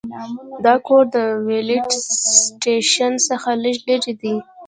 دا 0.65 0.73
کور 0.85 1.03
د 1.15 1.17
ویلډ 1.45 1.87
سټیشن 2.41 3.13
څخه 3.29 3.49
لږ 3.63 3.77
لرې 3.89 4.13
دی 4.21 4.35